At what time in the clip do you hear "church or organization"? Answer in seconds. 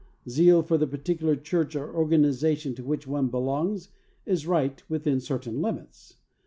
1.35-2.73